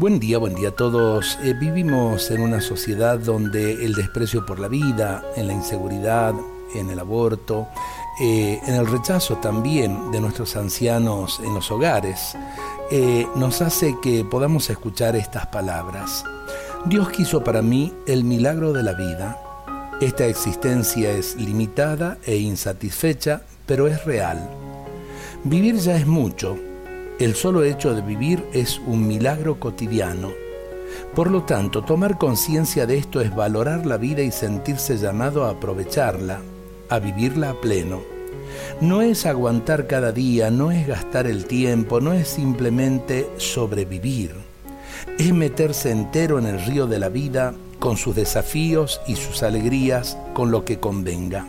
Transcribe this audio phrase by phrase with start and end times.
[0.00, 1.38] Buen día, buen día a todos.
[1.44, 6.32] Eh, vivimos en una sociedad donde el desprecio por la vida, en la inseguridad,
[6.74, 7.68] en el aborto,
[8.18, 12.34] eh, en el rechazo también de nuestros ancianos en los hogares,
[12.90, 16.24] eh, nos hace que podamos escuchar estas palabras.
[16.86, 19.38] Dios quiso para mí el milagro de la vida.
[20.00, 24.48] Esta existencia es limitada e insatisfecha, pero es real.
[25.44, 26.56] Vivir ya es mucho,
[27.20, 30.30] el solo hecho de vivir es un milagro cotidiano.
[31.14, 35.50] Por lo tanto, tomar conciencia de esto es valorar la vida y sentirse llamado a
[35.50, 36.40] aprovecharla,
[36.88, 38.00] a vivirla a pleno.
[38.80, 44.34] No es aguantar cada día, no es gastar el tiempo, no es simplemente sobrevivir.
[45.18, 50.16] Es meterse entero en el río de la vida con sus desafíos y sus alegrías,
[50.32, 51.46] con lo que convenga.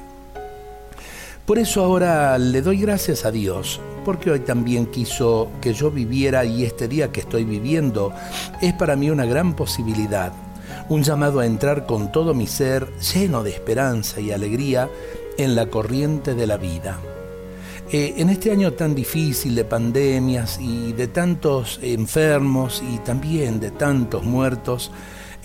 [1.46, 6.46] Por eso ahora le doy gracias a Dios, porque hoy también quiso que yo viviera
[6.46, 8.14] y este día que estoy viviendo
[8.62, 10.34] es para mí una gran posibilidad,
[10.90, 14.90] un llamado a entrar con todo mi ser lleno de esperanza y alegría
[15.38, 17.00] en la corriente de la vida.
[17.92, 23.72] Eh, en este año tan difícil de pandemias y de tantos enfermos y también de
[23.72, 24.92] tantos muertos,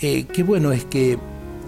[0.00, 1.18] eh, qué bueno es que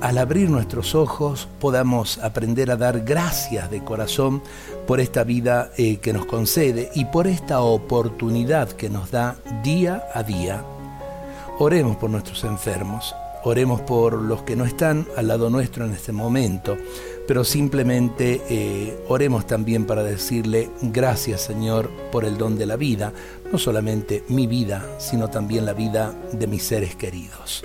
[0.01, 4.43] al abrir nuestros ojos podamos aprender a dar gracias de corazón
[4.87, 10.05] por esta vida eh, que nos concede y por esta oportunidad que nos da día
[10.15, 10.63] a día.
[11.59, 16.13] Oremos por nuestros enfermos, oremos por los que no están al lado nuestro en este
[16.13, 16.77] momento,
[17.27, 23.13] pero simplemente eh, oremos también para decirle gracias Señor por el don de la vida,
[23.51, 27.65] no solamente mi vida, sino también la vida de mis seres queridos.